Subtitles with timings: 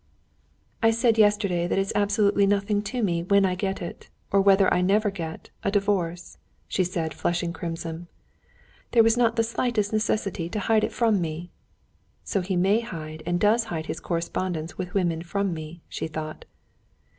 [0.81, 4.81] "I said yesterday that it's absolutely nothing to me when I get, or whether I
[4.81, 8.07] never get, a divorce," she said, flushing crimson.
[8.93, 11.51] "There was not the slightest necessity to hide it from me."
[12.23, 16.45] "So he may hide and does hide his correspondence with women from me," she thought.